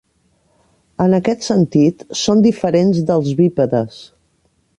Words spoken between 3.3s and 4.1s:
bípedes.